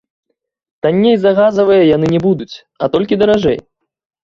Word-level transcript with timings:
Танней 0.85 1.17
за 1.25 1.33
газавыя 1.41 1.83
яны 1.95 2.07
не 2.15 2.23
будуць, 2.25 2.51
а 2.83 2.91
толькі 2.99 3.21
даражэй. 3.25 3.57